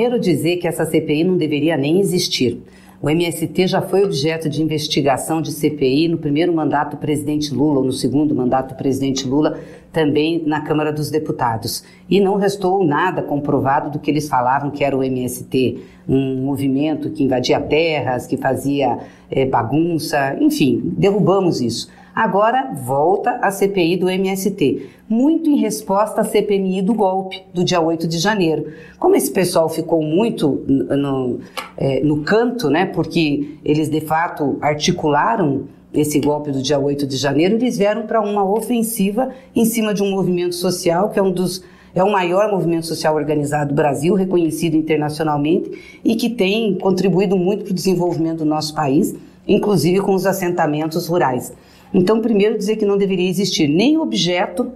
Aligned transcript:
primeiro 0.00 0.18
dizer 0.18 0.56
que 0.56 0.66
essa 0.66 0.86
CPI 0.86 1.24
não 1.24 1.36
deveria 1.36 1.76
nem 1.76 2.00
existir. 2.00 2.62
O 3.02 3.10
MST 3.10 3.66
já 3.66 3.82
foi 3.82 4.02
objeto 4.02 4.48
de 4.48 4.62
investigação 4.62 5.42
de 5.42 5.52
CPI 5.52 6.08
no 6.08 6.16
primeiro 6.16 6.54
mandato 6.54 6.92
do 6.92 6.96
presidente 6.96 7.52
Lula, 7.52 7.80
ou 7.80 7.84
no 7.84 7.92
segundo 7.92 8.34
mandato 8.34 8.70
do 8.70 8.78
presidente 8.78 9.28
Lula, 9.28 9.58
também 9.92 10.42
na 10.46 10.62
Câmara 10.62 10.90
dos 10.90 11.10
Deputados. 11.10 11.84
E 12.08 12.18
não 12.18 12.36
restou 12.36 12.82
nada 12.82 13.20
comprovado 13.20 13.90
do 13.90 13.98
que 13.98 14.10
eles 14.10 14.26
falavam 14.26 14.70
que 14.70 14.82
era 14.82 14.96
o 14.96 15.04
MST, 15.04 15.82
um 16.08 16.36
movimento 16.44 17.10
que 17.10 17.22
invadia 17.22 17.60
terras, 17.60 18.26
que 18.26 18.38
fazia 18.38 19.00
é, 19.30 19.44
bagunça, 19.44 20.34
enfim, 20.40 20.80
derrubamos 20.96 21.60
isso. 21.60 21.90
Agora 22.20 22.74
volta 22.74 23.38
a 23.40 23.50
CPI 23.50 23.96
do 23.96 24.06
MST, 24.06 24.90
muito 25.08 25.48
em 25.48 25.56
resposta 25.56 26.20
à 26.20 26.24
CPMI 26.24 26.82
do 26.82 26.92
golpe 26.92 27.42
do 27.54 27.64
dia 27.64 27.80
8 27.80 28.06
de 28.06 28.18
janeiro. 28.18 28.74
Como 28.98 29.16
esse 29.16 29.30
pessoal 29.30 29.70
ficou 29.70 30.02
muito 30.02 30.62
no, 30.68 31.40
é, 31.78 32.00
no 32.04 32.22
canto, 32.22 32.68
né, 32.68 32.84
porque 32.84 33.54
eles 33.64 33.88
de 33.88 34.02
fato 34.02 34.58
articularam 34.60 35.62
esse 35.94 36.20
golpe 36.20 36.52
do 36.52 36.60
dia 36.60 36.78
8 36.78 37.06
de 37.06 37.16
janeiro, 37.16 37.54
eles 37.54 37.78
vieram 37.78 38.06
para 38.06 38.20
uma 38.20 38.44
ofensiva 38.44 39.30
em 39.56 39.64
cima 39.64 39.94
de 39.94 40.02
um 40.02 40.10
movimento 40.10 40.54
social 40.54 41.08
que 41.08 41.18
é 41.18 41.22
um 41.22 41.32
dos 41.32 41.64
é 41.94 42.04
o 42.04 42.12
maior 42.12 42.50
movimento 42.50 42.86
social 42.86 43.16
organizado 43.16 43.70
do 43.70 43.74
Brasil, 43.74 44.14
reconhecido 44.14 44.76
internacionalmente 44.76 46.00
e 46.04 46.14
que 46.16 46.28
tem 46.28 46.74
contribuído 46.74 47.34
muito 47.34 47.64
para 47.64 47.72
o 47.72 47.74
desenvolvimento 47.74 48.40
do 48.40 48.44
nosso 48.44 48.74
país, 48.74 49.14
inclusive 49.48 50.00
com 50.00 50.14
os 50.14 50.26
assentamentos 50.26 51.06
rurais. 51.06 51.50
Então, 51.92 52.20
primeiro 52.20 52.56
dizer 52.56 52.76
que 52.76 52.86
não 52.86 52.96
deveria 52.96 53.28
existir 53.28 53.66
nem 53.66 53.98
objeto 53.98 54.72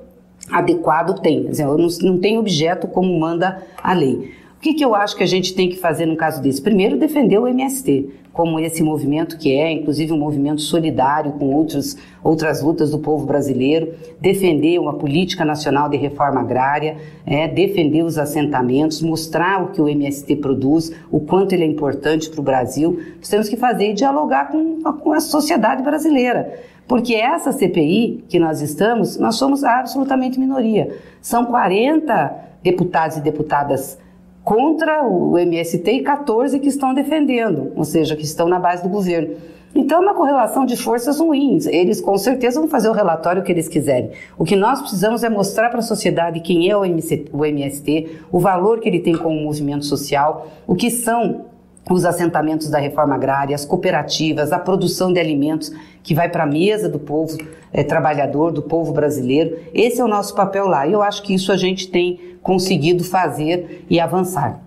adequado 0.50 1.20
tem, 1.20 1.48
não, 1.58 1.88
não 2.02 2.18
tem 2.18 2.38
objeto 2.38 2.86
como 2.86 3.18
manda 3.18 3.62
a 3.82 3.92
lei. 3.92 4.32
Que, 4.64 4.72
que 4.72 4.82
eu 4.82 4.94
acho 4.94 5.14
que 5.14 5.22
a 5.22 5.26
gente 5.26 5.54
tem 5.54 5.68
que 5.68 5.76
fazer 5.76 6.06
no 6.06 6.16
caso 6.16 6.40
desse? 6.40 6.62
Primeiro, 6.62 6.96
defender 6.96 7.38
o 7.38 7.46
MST, 7.46 8.08
como 8.32 8.58
esse 8.58 8.82
movimento 8.82 9.36
que 9.36 9.52
é, 9.52 9.70
inclusive 9.70 10.10
um 10.10 10.16
movimento 10.16 10.62
solidário 10.62 11.32
com 11.32 11.54
outros, 11.54 11.98
outras 12.22 12.62
lutas 12.62 12.90
do 12.90 12.98
povo 12.98 13.26
brasileiro, 13.26 13.92
defender 14.22 14.78
uma 14.78 14.94
política 14.94 15.44
nacional 15.44 15.90
de 15.90 15.98
reforma 15.98 16.40
agrária, 16.40 16.96
é, 17.26 17.46
defender 17.46 18.02
os 18.02 18.16
assentamentos, 18.16 19.02
mostrar 19.02 19.62
o 19.62 19.68
que 19.68 19.82
o 19.82 19.86
MST 19.86 20.36
produz, 20.36 20.90
o 21.10 21.20
quanto 21.20 21.52
ele 21.52 21.64
é 21.64 21.66
importante 21.66 22.30
para 22.30 22.40
o 22.40 22.42
Brasil. 22.42 22.98
Nós 23.18 23.28
temos 23.28 23.50
que 23.50 23.58
fazer 23.58 23.90
e 23.90 23.92
dialogar 23.92 24.50
com, 24.50 24.80
com 24.82 25.12
a 25.12 25.20
sociedade 25.20 25.82
brasileira. 25.82 26.58
Porque 26.88 27.14
essa 27.14 27.52
CPI 27.52 28.24
que 28.30 28.38
nós 28.38 28.62
estamos, 28.62 29.18
nós 29.18 29.34
somos 29.34 29.62
absolutamente 29.62 30.40
minoria. 30.40 30.96
São 31.20 31.44
40 31.44 32.34
deputados 32.62 33.18
e 33.18 33.20
deputadas 33.20 34.02
contra 34.44 35.02
o 35.02 35.38
MST 35.38 35.90
e 35.90 36.02
14 36.02 36.60
que 36.60 36.68
estão 36.68 36.92
defendendo, 36.92 37.72
ou 37.74 37.84
seja, 37.84 38.14
que 38.14 38.24
estão 38.24 38.46
na 38.46 38.60
base 38.60 38.82
do 38.82 38.90
governo. 38.90 39.34
Então, 39.74 39.98
é 39.98 40.00
uma 40.02 40.14
correlação 40.14 40.64
de 40.64 40.76
forças 40.76 41.18
ruins. 41.18 41.66
Eles 41.66 42.00
com 42.00 42.16
certeza 42.16 42.60
vão 42.60 42.68
fazer 42.68 42.88
o 42.88 42.92
relatório 42.92 43.42
que 43.42 43.50
eles 43.50 43.66
quiserem. 43.66 44.10
O 44.38 44.44
que 44.44 44.54
nós 44.54 44.80
precisamos 44.80 45.24
é 45.24 45.28
mostrar 45.28 45.68
para 45.68 45.80
a 45.80 45.82
sociedade 45.82 46.38
quem 46.40 46.70
é 46.70 46.76
o, 46.76 46.84
MST, 46.84 48.20
o 48.30 48.38
valor 48.38 48.78
que 48.78 48.88
ele 48.88 49.00
tem 49.00 49.16
como 49.16 49.34
movimento 49.40 49.84
social, 49.84 50.46
o 50.64 50.76
que 50.76 50.90
são 50.90 51.46
os 51.90 52.04
assentamentos 52.04 52.70
da 52.70 52.78
reforma 52.78 53.14
agrária, 53.14 53.54
as 53.54 53.64
cooperativas, 53.64 54.52
a 54.52 54.58
produção 54.58 55.12
de 55.12 55.20
alimentos 55.20 55.70
que 56.02 56.14
vai 56.14 56.28
para 56.28 56.44
a 56.44 56.46
mesa 56.46 56.88
do 56.88 56.98
povo 56.98 57.36
é, 57.72 57.82
trabalhador, 57.82 58.50
do 58.52 58.62
povo 58.62 58.92
brasileiro. 58.92 59.58
Esse 59.72 60.00
é 60.00 60.04
o 60.04 60.08
nosso 60.08 60.34
papel 60.34 60.66
lá. 60.66 60.86
E 60.86 60.92
eu 60.92 61.02
acho 61.02 61.22
que 61.22 61.34
isso 61.34 61.52
a 61.52 61.56
gente 61.56 61.88
tem 61.88 62.38
conseguido 62.42 63.04
fazer 63.04 63.84
e 63.88 64.00
avançar. 64.00 64.60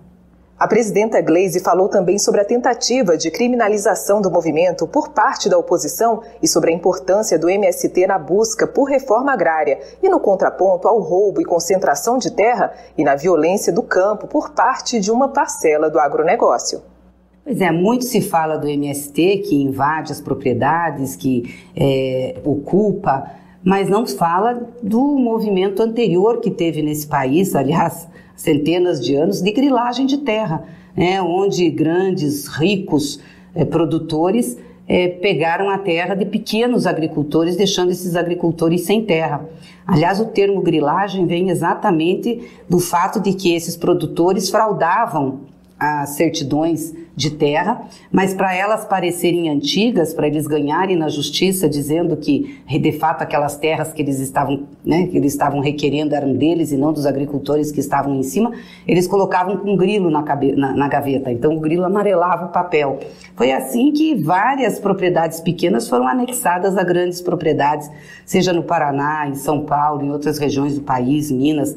A 0.58 0.66
presidenta 0.66 1.20
Glaze 1.20 1.60
falou 1.60 1.88
também 1.88 2.18
sobre 2.18 2.40
a 2.40 2.44
tentativa 2.44 3.16
de 3.16 3.30
criminalização 3.30 4.20
do 4.20 4.28
movimento 4.28 4.88
por 4.88 5.10
parte 5.10 5.48
da 5.48 5.56
oposição 5.56 6.20
e 6.42 6.48
sobre 6.48 6.72
a 6.72 6.74
importância 6.74 7.38
do 7.38 7.48
MST 7.48 8.08
na 8.08 8.18
busca 8.18 8.66
por 8.66 8.88
reforma 8.88 9.32
agrária 9.32 9.78
e 10.02 10.08
no 10.08 10.18
contraponto 10.18 10.88
ao 10.88 10.98
roubo 10.98 11.40
e 11.40 11.44
concentração 11.44 12.18
de 12.18 12.32
terra 12.32 12.74
e 12.96 13.04
na 13.04 13.14
violência 13.14 13.72
do 13.72 13.84
campo 13.84 14.26
por 14.26 14.50
parte 14.50 14.98
de 14.98 15.12
uma 15.12 15.28
parcela 15.28 15.88
do 15.88 16.00
agronegócio. 16.00 16.82
Pois 17.48 17.62
é, 17.62 17.72
muito 17.72 18.04
se 18.04 18.20
fala 18.20 18.58
do 18.58 18.68
MST 18.68 19.38
que 19.38 19.54
invade 19.54 20.12
as 20.12 20.20
propriedades, 20.20 21.16
que 21.16 21.54
é, 21.74 22.36
ocupa, 22.44 23.26
mas 23.64 23.88
não 23.88 24.06
fala 24.06 24.68
do 24.82 25.16
movimento 25.16 25.82
anterior 25.82 26.40
que 26.42 26.50
teve 26.50 26.82
nesse 26.82 27.06
país, 27.06 27.56
aliás, 27.56 28.06
centenas 28.36 29.02
de 29.02 29.14
anos, 29.14 29.40
de 29.40 29.50
grilagem 29.50 30.04
de 30.04 30.18
terra, 30.18 30.62
né, 30.94 31.22
onde 31.22 31.70
grandes, 31.70 32.48
ricos 32.48 33.18
é, 33.54 33.64
produtores 33.64 34.58
é, 34.86 35.08
pegaram 35.08 35.70
a 35.70 35.78
terra 35.78 36.14
de 36.14 36.26
pequenos 36.26 36.86
agricultores, 36.86 37.56
deixando 37.56 37.90
esses 37.90 38.14
agricultores 38.14 38.82
sem 38.82 39.06
terra. 39.06 39.48
Aliás, 39.86 40.20
o 40.20 40.26
termo 40.26 40.60
grilagem 40.60 41.24
vem 41.24 41.48
exatamente 41.48 42.42
do 42.68 42.78
fato 42.78 43.18
de 43.18 43.32
que 43.32 43.54
esses 43.54 43.74
produtores 43.74 44.50
fraudavam 44.50 45.48
as 45.78 46.10
certidões 46.10 46.92
de 47.18 47.30
terra, 47.30 47.82
mas 48.12 48.32
para 48.32 48.54
elas 48.54 48.84
parecerem 48.84 49.50
antigas, 49.50 50.14
para 50.14 50.28
eles 50.28 50.46
ganharem 50.46 50.96
na 50.96 51.08
justiça, 51.08 51.68
dizendo 51.68 52.16
que 52.16 52.60
de 52.78 52.92
fato 52.92 53.22
aquelas 53.22 53.56
terras 53.56 53.92
que 53.92 54.00
eles 54.00 54.20
estavam, 54.20 54.68
né, 54.86 55.08
que 55.08 55.16
eles 55.16 55.32
estavam 55.32 55.58
requerendo 55.58 56.14
eram 56.14 56.32
deles 56.32 56.70
e 56.70 56.76
não 56.76 56.92
dos 56.92 57.06
agricultores 57.06 57.72
que 57.72 57.80
estavam 57.80 58.14
em 58.14 58.22
cima, 58.22 58.52
eles 58.86 59.08
colocavam 59.08 59.60
um 59.64 59.76
grilo 59.76 60.10
na, 60.10 60.22
na, 60.56 60.72
na 60.74 60.88
gaveta. 60.88 61.32
Então 61.32 61.56
o 61.56 61.60
grilo 61.60 61.84
amarelava 61.84 62.46
o 62.46 62.48
papel. 62.50 63.00
Foi 63.34 63.50
assim 63.50 63.90
que 63.90 64.14
várias 64.14 64.78
propriedades 64.78 65.40
pequenas 65.40 65.88
foram 65.88 66.06
anexadas 66.06 66.78
a 66.78 66.84
grandes 66.84 67.20
propriedades, 67.20 67.90
seja 68.24 68.52
no 68.52 68.62
Paraná, 68.62 69.26
em 69.28 69.34
São 69.34 69.64
Paulo, 69.64 70.04
em 70.04 70.12
outras 70.12 70.38
regiões 70.38 70.76
do 70.76 70.82
país, 70.82 71.32
Minas 71.32 71.74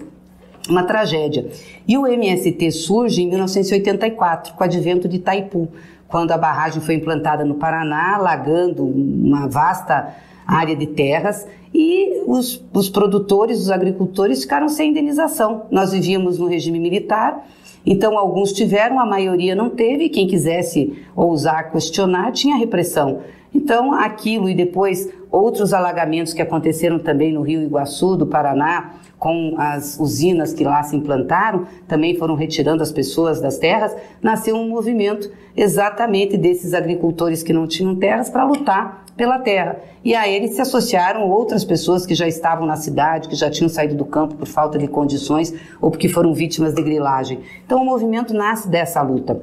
uma 0.70 0.84
tragédia. 0.84 1.50
E 1.88 1.98
o 1.98 2.08
MST 2.08 2.72
surge 2.72 3.24
em 3.24 3.28
1984, 3.28 4.54
com 4.54 4.62
o 4.62 4.64
advento 4.64 5.08
de 5.08 5.18
Itaipu, 5.18 5.68
quando 6.08 6.32
a 6.32 6.38
barragem 6.38 6.82
foi 6.82 6.96
implantada 6.96 7.46
no 7.46 7.56
Paraná, 7.56 8.16
alagando 8.16 8.86
uma 8.86 9.48
vasta 9.48 10.14
área 10.46 10.76
de 10.76 10.88
terras 10.88 11.48
e 11.74 12.24
os, 12.28 12.62
os 12.74 12.90
produtores, 12.90 13.60
os 13.60 13.72
agricultores 13.72 14.42
ficaram 14.42 14.68
sem 14.68 14.92
indenização. 14.92 15.64
Nós 15.72 15.94
vivíamos 15.94 16.38
no 16.38 16.48
regime 16.48 16.80
militar, 16.80 17.48
então 17.86 18.18
alguns 18.18 18.52
tiveram, 18.52 19.00
a 19.00 19.06
maioria 19.06 19.56
não 19.56 19.70
teve, 19.70 20.10
quem 20.10 20.28
quisesse 20.28 21.02
ousar 21.16 21.72
questionar 21.72 22.32
tinha 22.32 22.58
repressão. 22.58 23.22
Então 23.54 23.94
aquilo 23.94 24.50
e 24.50 24.56
depois 24.56 25.10
outros 25.30 25.74
alagamentos 25.74 26.34
que 26.34 26.42
aconteceram 26.42 27.00
também 27.00 27.32
no 27.32 27.42
Rio 27.42 27.62
Iguaçu, 27.62 28.16
do 28.16 28.26
Paraná, 28.26 28.94
com 29.20 29.56
as 29.58 30.00
usinas 30.00 30.52
que 30.52 30.64
lá 30.64 30.82
se 30.84 30.96
implantaram, 30.96 31.68
também 31.88 32.16
foram 32.18 32.34
retirando 32.34 32.82
as 32.82 32.92
pessoas 32.92 33.40
das 33.40 33.58
terras, 33.58 33.96
nasceu 34.22 34.56
um 34.56 34.68
movimento 34.68 35.32
exatamente 35.56 36.38
desses 36.38 36.74
agricultores 36.74 37.44
que 37.44 37.54
não 37.54 37.68
tinham 37.68 37.96
terras 37.96 38.30
para 38.30 38.44
lutar 38.44 39.06
pela 39.16 39.38
terra. 39.38 39.80
E 40.04 40.16
a 40.16 40.28
eles 40.28 40.56
se 40.56 40.62
associaram 40.62 41.30
outras 41.30 41.64
pessoas 41.64 42.06
que 42.06 42.16
já 42.16 42.28
estavam 42.28 42.66
na 42.66 42.76
cidade, 42.76 43.30
que 43.30 43.36
já 43.36 43.50
tinham 43.50 43.70
saído 43.70 43.96
do 43.96 44.06
campo 44.06 44.36
por 44.36 44.48
falta 44.48 44.80
de 44.80 44.88
condições 44.88 45.54
ou 45.80 45.92
porque 45.92 46.10
foram 46.10 46.34
vítimas 46.34 46.74
de 46.74 46.82
grilagem. 46.82 47.40
Então 47.64 47.82
o 47.82 47.86
movimento 47.86 48.34
nasce 48.34 48.68
dessa 48.68 49.02
luta. 49.02 49.40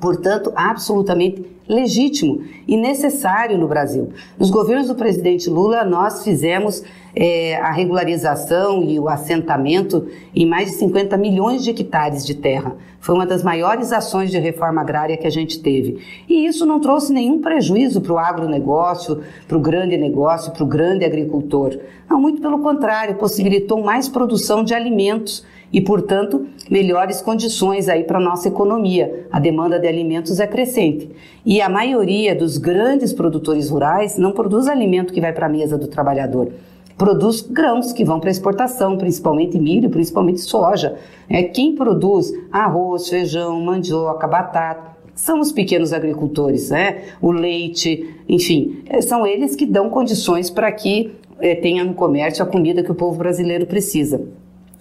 Portanto, 0.00 0.52
absolutamente 0.54 1.56
legítimo 1.68 2.42
e 2.66 2.76
necessário 2.76 3.58
no 3.58 3.66
Brasil. 3.66 4.10
Nos 4.38 4.50
governos 4.50 4.88
do 4.88 4.94
presidente 4.94 5.50
Lula, 5.50 5.84
nós 5.84 6.22
fizemos 6.22 6.82
é, 7.14 7.56
a 7.56 7.70
regularização 7.70 8.84
e 8.84 8.98
o 9.00 9.08
assentamento 9.08 10.06
em 10.34 10.46
mais 10.46 10.70
de 10.70 10.76
50 10.76 11.16
milhões 11.16 11.64
de 11.64 11.70
hectares 11.70 12.24
de 12.24 12.34
terra. 12.34 12.76
Foi 13.00 13.14
uma 13.14 13.26
das 13.26 13.42
maiores 13.42 13.92
ações 13.92 14.30
de 14.30 14.38
reforma 14.38 14.80
agrária 14.80 15.16
que 15.16 15.26
a 15.26 15.30
gente 15.30 15.60
teve. 15.60 15.98
E 16.28 16.46
isso 16.46 16.66
não 16.66 16.80
trouxe 16.80 17.12
nenhum 17.12 17.40
prejuízo 17.40 18.00
para 18.00 18.12
o 18.12 18.18
agronegócio, 18.18 19.22
para 19.46 19.56
o 19.56 19.60
grande 19.60 19.96
negócio, 19.96 20.52
para 20.52 20.64
o 20.64 20.66
grande 20.66 21.04
agricultor. 21.04 21.78
Não, 22.08 22.20
muito 22.20 22.40
pelo 22.40 22.58
contrário, 22.58 23.14
possibilitou 23.16 23.82
mais 23.82 24.08
produção 24.08 24.62
de 24.62 24.74
alimentos 24.74 25.44
e, 25.76 25.80
portanto, 25.82 26.46
melhores 26.70 27.20
condições 27.20 27.86
aí 27.86 28.02
para 28.02 28.16
a 28.16 28.20
nossa 28.20 28.48
economia. 28.48 29.26
A 29.30 29.38
demanda 29.38 29.78
de 29.78 29.86
alimentos 29.86 30.40
é 30.40 30.46
crescente. 30.46 31.10
E 31.44 31.60
a 31.60 31.68
maioria 31.68 32.34
dos 32.34 32.56
grandes 32.56 33.12
produtores 33.12 33.68
rurais 33.68 34.16
não 34.16 34.32
produz 34.32 34.68
alimento 34.68 35.12
que 35.12 35.20
vai 35.20 35.34
para 35.34 35.44
a 35.44 35.50
mesa 35.50 35.76
do 35.76 35.86
trabalhador. 35.86 36.48
Produz 36.96 37.42
grãos 37.42 37.92
que 37.92 38.06
vão 38.06 38.18
para 38.18 38.30
exportação, 38.30 38.96
principalmente 38.96 39.58
milho, 39.58 39.90
principalmente 39.90 40.40
soja. 40.40 40.96
É, 41.28 41.42
quem 41.42 41.74
produz 41.74 42.32
arroz, 42.50 43.10
feijão, 43.10 43.60
mandioca, 43.60 44.26
batata, 44.26 44.96
são 45.14 45.40
os 45.40 45.52
pequenos 45.52 45.92
agricultores, 45.92 46.70
né? 46.70 47.02
O 47.20 47.30
leite, 47.30 48.14
enfim, 48.26 48.82
é, 48.86 49.02
são 49.02 49.26
eles 49.26 49.54
que 49.54 49.66
dão 49.66 49.90
condições 49.90 50.48
para 50.48 50.72
que 50.72 51.12
é, 51.38 51.54
tenha 51.54 51.84
no 51.84 51.92
comércio 51.92 52.42
a 52.42 52.46
comida 52.46 52.82
que 52.82 52.90
o 52.90 52.94
povo 52.94 53.18
brasileiro 53.18 53.66
precisa. 53.66 54.22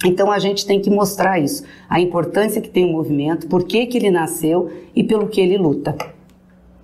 Então 0.03 0.31
a 0.31 0.39
gente 0.39 0.65
tem 0.65 0.81
que 0.81 0.89
mostrar 0.89 1.39
isso, 1.39 1.63
a 1.89 1.99
importância 1.99 2.61
que 2.61 2.69
tem 2.69 2.85
o 2.85 2.91
movimento, 2.91 3.47
por 3.47 3.63
que, 3.63 3.85
que 3.85 3.97
ele 3.97 4.11
nasceu 4.11 4.69
e 4.95 5.03
pelo 5.03 5.27
que 5.27 5.39
ele 5.39 5.57
luta. 5.57 5.95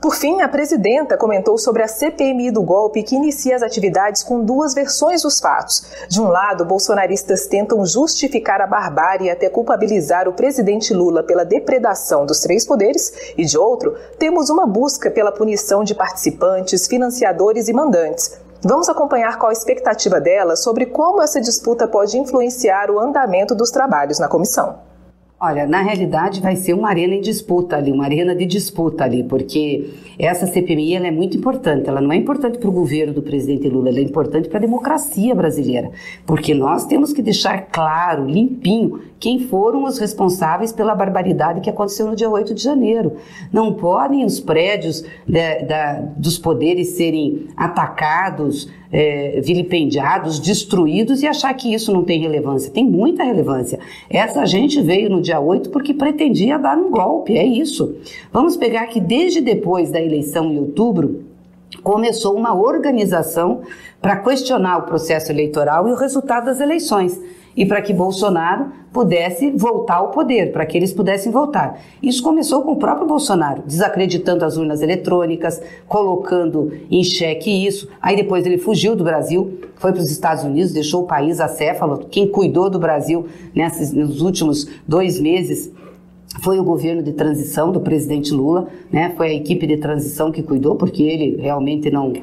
Por 0.01 0.15
fim, 0.15 0.41
a 0.41 0.47
presidenta 0.47 1.15
comentou 1.15 1.59
sobre 1.59 1.83
a 1.83 1.87
CPMI 1.87 2.49
do 2.49 2.63
golpe 2.63 3.03
que 3.03 3.15
inicia 3.15 3.55
as 3.55 3.61
atividades 3.61 4.23
com 4.23 4.43
duas 4.43 4.73
versões 4.73 5.21
dos 5.21 5.39
fatos. 5.39 5.83
De 6.09 6.19
um 6.19 6.27
lado, 6.27 6.65
bolsonaristas 6.65 7.45
tentam 7.45 7.85
justificar 7.85 8.61
a 8.61 8.65
barbárie 8.65 9.29
até 9.29 9.47
culpabilizar 9.47 10.27
o 10.27 10.33
presidente 10.33 10.91
Lula 10.91 11.21
pela 11.21 11.45
depredação 11.45 12.25
dos 12.25 12.39
três 12.39 12.65
poderes, 12.65 13.13
e 13.37 13.45
de 13.45 13.55
outro, 13.55 13.95
temos 14.17 14.49
uma 14.49 14.65
busca 14.65 15.11
pela 15.11 15.31
punição 15.31 15.83
de 15.83 15.93
participantes, 15.93 16.87
financiadores 16.87 17.67
e 17.67 17.73
mandantes. 17.73 18.41
Vamos 18.63 18.87
acompanhar 18.87 19.39
qual 19.39 19.49
a 19.49 19.53
expectativa 19.53 20.21
dela 20.21 20.55
sobre 20.55 20.85
como 20.85 21.21
essa 21.21 21.41
disputa 21.41 21.87
pode 21.87 22.17
influenciar 22.17 22.91
o 22.91 22.99
andamento 22.99 23.55
dos 23.55 23.71
trabalhos 23.71 24.19
na 24.19 24.27
comissão. 24.27 24.90
Olha, 25.43 25.65
na 25.65 25.81
realidade 25.81 26.39
vai 26.39 26.55
ser 26.55 26.75
uma 26.75 26.88
arena 26.88 27.15
em 27.15 27.19
disputa 27.19 27.75
ali, 27.75 27.91
uma 27.91 28.03
arena 28.03 28.35
de 28.35 28.45
disputa 28.45 29.05
ali, 29.05 29.23
porque 29.23 29.89
essa 30.19 30.45
CPMI 30.45 30.97
é 30.97 31.09
muito 31.09 31.35
importante. 31.35 31.89
Ela 31.89 31.99
não 31.99 32.11
é 32.11 32.15
importante 32.15 32.59
para 32.59 32.69
o 32.69 32.71
governo 32.71 33.11
do 33.11 33.23
presidente 33.23 33.67
Lula, 33.67 33.89
ela 33.89 33.97
é 33.97 34.03
importante 34.03 34.47
para 34.47 34.59
a 34.59 34.61
democracia 34.61 35.33
brasileira, 35.33 35.89
porque 36.27 36.53
nós 36.53 36.85
temos 36.85 37.11
que 37.11 37.23
deixar 37.23 37.57
claro, 37.71 38.27
limpinho, 38.27 38.99
quem 39.19 39.39
foram 39.39 39.83
os 39.83 39.97
responsáveis 39.97 40.71
pela 40.71 40.93
barbaridade 40.93 41.61
que 41.61 41.69
aconteceu 41.71 42.05
no 42.05 42.15
dia 42.15 42.29
8 42.29 42.53
de 42.53 42.61
janeiro. 42.61 43.13
Não 43.51 43.73
podem 43.73 44.23
os 44.23 44.39
prédios 44.39 45.03
da, 45.27 46.01
dos 46.17 46.37
poderes 46.37 46.89
serem 46.89 47.47
atacados, 47.57 48.67
é, 48.91 49.39
vilipendiados, 49.41 50.39
destruídos 50.39 51.21
e 51.21 51.27
achar 51.27 51.53
que 51.53 51.73
isso 51.73 51.94
não 51.94 52.03
tem 52.03 52.19
relevância. 52.19 52.71
Tem 52.71 52.83
muita 52.83 53.23
relevância. 53.23 53.79
Essa 54.09 54.45
gente 54.45 54.81
veio 54.81 55.09
no 55.09 55.21
dia 55.21 55.31
8 55.39 55.69
porque 55.69 55.94
pretendia 55.94 56.57
dar 56.57 56.78
um 56.78 56.89
golpe, 56.89 57.38
é 57.38 57.45
isso. 57.45 57.95
Vamos 58.31 58.57
pegar 58.57 58.88
que 58.88 59.00
desde 59.00 59.42
depois 59.42 59.92
da 59.92 60.01
eleição 60.01 60.51
em 60.51 60.60
outubro, 60.60 61.24
começou 61.83 62.36
uma 62.36 62.54
organização 62.54 63.62
para 64.01 64.18
questionar 64.18 64.78
o 64.80 64.83
processo 64.83 65.31
eleitoral 65.31 65.88
e 65.88 65.92
o 65.92 65.95
resultado 65.95 66.45
das 66.45 66.60
eleições 66.60 67.19
e 67.56 67.65
para 67.65 67.81
que 67.81 67.94
Bolsonaro 67.94 68.68
pudesse 68.92 69.51
voltar 69.51 69.95
ao 69.95 70.12
poder, 70.12 70.51
para 70.51 70.65
que 70.65 70.77
eles 70.77 70.94
pudessem 70.94 71.31
voltar. 71.31 71.80
Isso 72.01 72.21
começou 72.21 72.62
com 72.62 72.74
o 72.74 72.77
próprio 72.77 73.07
Bolsonaro, 73.07 73.63
desacreditando 73.65 74.44
as 74.44 74.57
urnas 74.57 74.81
eletrônicas, 74.81 75.62
colocando 75.88 76.74
em 76.89 77.03
xeque 77.03 77.50
isso. 77.65 77.88
Aí 78.01 78.15
depois 78.15 78.45
ele 78.45 78.57
fugiu 78.57 78.95
do 78.95 79.03
Brasil, 79.03 79.59
foi 79.75 79.92
para 79.92 80.01
os 80.01 80.12
Estados 80.12 80.44
Unidos, 80.44 80.74
deixou 80.74 81.03
o 81.03 81.07
país 81.07 81.39
acéfalo. 81.39 82.06
Quem 82.09 82.27
cuidou 82.27 82.69
do 82.69 82.80
Brasil 82.80 83.27
nesses, 83.56 83.94
nos 83.94 84.21
últimos 84.21 84.68
dois 84.88 85.19
meses 85.19 85.71
foi 86.42 86.59
o 86.59 86.63
governo 86.63 87.04
de 87.04 87.12
transição 87.12 87.71
do 87.71 87.81
presidente 87.81 88.33
Lula, 88.33 88.68
né? 88.92 89.13
Foi 89.18 89.27
a 89.27 89.33
equipe 89.33 89.68
de 89.68 89.77
transição 89.77 90.31
que 90.31 90.42
cuidou, 90.42 90.75
porque 90.75 91.04
ele 91.04 91.42
realmente 91.42 91.92
não 91.92 92.13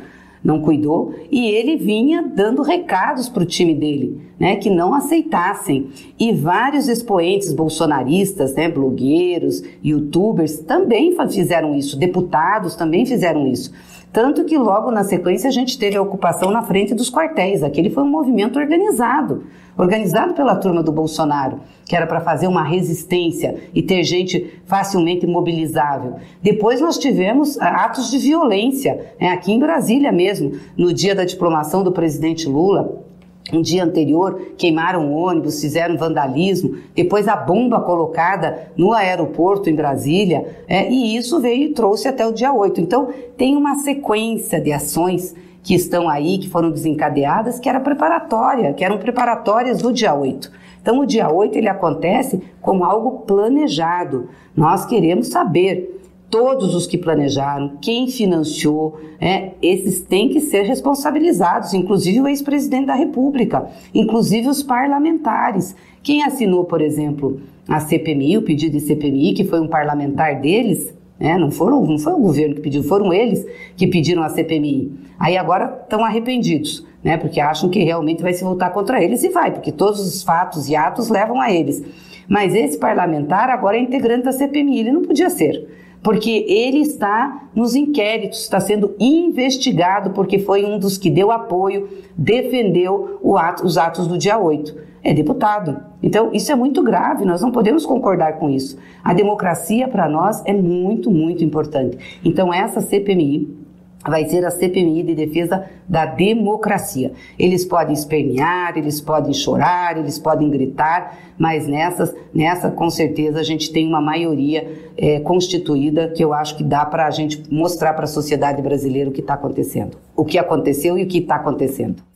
não 0.42 0.60
cuidou, 0.60 1.14
e 1.30 1.46
ele 1.46 1.76
vinha 1.76 2.22
dando 2.22 2.62
recados 2.62 3.28
para 3.28 3.42
o 3.42 3.46
time 3.46 3.74
dele, 3.74 4.20
né, 4.38 4.56
que 4.56 4.70
não 4.70 4.94
aceitassem. 4.94 5.88
E 6.18 6.32
vários 6.32 6.88
expoentes 6.88 7.52
bolsonaristas, 7.52 8.54
né, 8.54 8.68
blogueiros, 8.68 9.62
youtubers, 9.82 10.58
também 10.60 11.14
fizeram 11.30 11.74
isso, 11.76 11.98
deputados 11.98 12.74
também 12.76 13.04
fizeram 13.04 13.46
isso. 13.46 13.72
Tanto 14.12 14.44
que 14.44 14.56
logo 14.56 14.90
na 14.90 15.04
sequência 15.04 15.48
a 15.48 15.52
gente 15.52 15.78
teve 15.78 15.96
a 15.96 16.02
ocupação 16.02 16.50
na 16.50 16.62
frente 16.62 16.94
dos 16.94 17.10
quartéis. 17.10 17.62
Aquele 17.62 17.90
foi 17.90 18.02
um 18.02 18.08
movimento 18.08 18.58
organizado, 18.58 19.44
organizado 19.76 20.34
pela 20.34 20.56
turma 20.56 20.82
do 20.82 20.90
Bolsonaro, 20.90 21.60
que 21.84 21.94
era 21.94 22.06
para 22.06 22.20
fazer 22.20 22.46
uma 22.46 22.62
resistência 22.62 23.56
e 23.74 23.82
ter 23.82 24.02
gente 24.04 24.60
facilmente 24.66 25.26
mobilizável. 25.26 26.16
Depois 26.42 26.80
nós 26.80 26.98
tivemos 26.98 27.58
ah, 27.60 27.84
atos 27.84 28.10
de 28.10 28.18
violência, 28.18 29.12
né, 29.20 29.28
aqui 29.28 29.52
em 29.52 29.58
Brasília 29.58 30.10
mesmo, 30.10 30.52
no 30.76 30.92
dia 30.92 31.14
da 31.14 31.24
diplomação 31.24 31.84
do 31.84 31.92
presidente 31.92 32.48
Lula 32.48 33.07
um 33.52 33.62
dia 33.62 33.84
anterior 33.84 34.40
queimaram 34.56 35.12
ônibus, 35.12 35.60
fizeram 35.60 35.96
vandalismo, 35.96 36.76
depois 36.94 37.26
a 37.26 37.36
bomba 37.36 37.80
colocada 37.80 38.70
no 38.76 38.92
aeroporto 38.92 39.70
em 39.70 39.74
Brasília, 39.74 40.46
é, 40.68 40.90
e 40.90 41.16
isso 41.16 41.40
veio 41.40 41.64
e 41.64 41.72
trouxe 41.72 42.08
até 42.08 42.26
o 42.26 42.32
dia 42.32 42.52
8. 42.52 42.80
Então, 42.80 43.08
tem 43.36 43.56
uma 43.56 43.76
sequência 43.76 44.60
de 44.60 44.72
ações 44.72 45.34
que 45.62 45.74
estão 45.74 46.08
aí, 46.08 46.38
que 46.38 46.48
foram 46.48 46.70
desencadeadas, 46.70 47.58
que 47.58 47.68
era 47.68 47.80
preparatória, 47.80 48.72
que 48.72 48.84
eram 48.84 48.98
preparatórias 48.98 49.82
do 49.82 49.92
dia 49.92 50.14
8. 50.14 50.50
Então, 50.80 51.00
o 51.00 51.06
dia 51.06 51.30
8 51.30 51.56
ele 51.58 51.68
acontece 51.68 52.42
como 52.60 52.84
algo 52.84 53.20
planejado. 53.26 54.28
Nós 54.56 54.86
queremos 54.86 55.28
saber 55.28 55.98
todos 56.30 56.74
os 56.74 56.86
que 56.86 56.98
planejaram, 56.98 57.78
quem 57.80 58.06
financiou, 58.08 59.00
é, 59.20 59.52
esses 59.62 60.00
têm 60.02 60.28
que 60.28 60.40
ser 60.40 60.62
responsabilizados, 60.62 61.72
inclusive 61.72 62.20
o 62.20 62.28
ex-presidente 62.28 62.86
da 62.86 62.94
República, 62.94 63.66
inclusive 63.94 64.48
os 64.48 64.62
parlamentares. 64.62 65.74
Quem 66.02 66.22
assinou, 66.22 66.64
por 66.64 66.80
exemplo, 66.80 67.40
a 67.66 67.80
CPMI, 67.80 68.38
o 68.38 68.42
pedido 68.42 68.72
de 68.72 68.80
CPMI, 68.80 69.34
que 69.34 69.44
foi 69.44 69.60
um 69.60 69.68
parlamentar 69.68 70.40
deles, 70.40 70.94
né, 71.18 71.36
não, 71.36 71.50
foram, 71.50 71.84
não 71.84 71.98
foi 71.98 72.12
o 72.12 72.18
governo 72.18 72.54
que 72.54 72.60
pediu, 72.60 72.82
foram 72.82 73.12
eles 73.12 73.44
que 73.76 73.86
pediram 73.86 74.22
a 74.22 74.28
CPMI. 74.28 74.92
Aí 75.18 75.36
agora 75.36 75.80
estão 75.82 76.04
arrependidos, 76.04 76.86
né, 77.02 77.16
porque 77.16 77.40
acham 77.40 77.68
que 77.70 77.82
realmente 77.82 78.22
vai 78.22 78.34
se 78.34 78.44
voltar 78.44 78.70
contra 78.70 79.02
eles 79.02 79.24
e 79.24 79.30
vai, 79.30 79.50
porque 79.50 79.72
todos 79.72 80.00
os 80.00 80.22
fatos 80.22 80.68
e 80.68 80.76
atos 80.76 81.08
levam 81.08 81.40
a 81.40 81.50
eles. 81.50 81.82
Mas 82.28 82.54
esse 82.54 82.78
parlamentar 82.78 83.48
agora 83.48 83.78
é 83.78 83.80
integrante 83.80 84.24
da 84.24 84.32
CPMI, 84.32 84.80
ele 84.80 84.92
não 84.92 85.02
podia 85.02 85.30
ser 85.30 85.66
porque 86.02 86.44
ele 86.48 86.78
está 86.78 87.48
nos 87.54 87.74
inquéritos, 87.74 88.42
está 88.42 88.60
sendo 88.60 88.94
investigado, 88.98 90.10
porque 90.10 90.38
foi 90.38 90.64
um 90.64 90.78
dos 90.78 90.96
que 90.96 91.10
deu 91.10 91.30
apoio, 91.30 91.88
defendeu 92.16 93.20
ato, 93.36 93.66
os 93.66 93.76
atos 93.76 94.06
do 94.06 94.16
dia 94.16 94.38
8. 94.38 94.88
É 95.02 95.14
deputado. 95.14 95.80
Então, 96.02 96.30
isso 96.32 96.50
é 96.52 96.54
muito 96.54 96.82
grave, 96.82 97.24
nós 97.24 97.40
não 97.40 97.50
podemos 97.50 97.86
concordar 97.86 98.38
com 98.38 98.50
isso. 98.50 98.78
A 99.02 99.14
democracia, 99.14 99.88
para 99.88 100.08
nós, 100.08 100.42
é 100.44 100.52
muito, 100.52 101.10
muito 101.10 101.42
importante. 101.44 102.20
Então, 102.24 102.52
essa 102.52 102.80
CPMI 102.80 103.67
vai 104.06 104.28
ser 104.28 104.44
a 104.44 104.50
CPMI 104.50 105.02
de 105.02 105.14
defesa 105.14 105.64
da 105.88 106.06
democracia. 106.06 107.12
Eles 107.38 107.64
podem 107.64 107.94
espernear, 107.94 108.76
eles 108.76 109.00
podem 109.00 109.32
chorar, 109.32 109.96
eles 109.98 110.18
podem 110.18 110.50
gritar, 110.50 111.18
mas 111.38 111.66
nessas, 111.66 112.14
nessa 112.32 112.70
com 112.70 112.88
certeza 112.90 113.40
a 113.40 113.42
gente 113.42 113.72
tem 113.72 113.86
uma 113.86 114.00
maioria 114.00 114.90
é, 114.96 115.20
constituída 115.20 116.08
que 116.08 116.22
eu 116.22 116.32
acho 116.32 116.56
que 116.56 116.64
dá 116.64 116.84
para 116.84 117.06
a 117.06 117.10
gente 117.10 117.42
mostrar 117.52 117.94
para 117.94 118.04
a 118.04 118.08
sociedade 118.08 118.62
brasileira 118.62 119.10
o 119.10 119.12
que 119.12 119.20
está 119.20 119.34
acontecendo, 119.34 119.96
o 120.14 120.24
que 120.24 120.38
aconteceu 120.38 120.98
e 120.98 121.02
o 121.02 121.06
que 121.06 121.18
está 121.18 121.36
acontecendo. 121.36 122.02